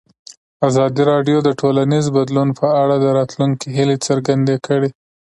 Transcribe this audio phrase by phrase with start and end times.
[0.67, 4.89] ازادي راډیو د ټولنیز بدلون په اړه د راتلونکي هیلې څرګندې کړې.